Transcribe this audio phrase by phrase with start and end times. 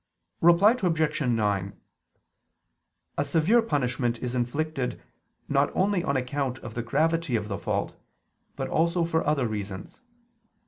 [0.41, 1.21] Reply Obj.
[1.21, 1.79] 9:
[3.19, 4.99] A severe punishment is inflicted
[5.47, 7.95] not only on account of the gravity of a fault,
[8.55, 9.99] but also for other reasons.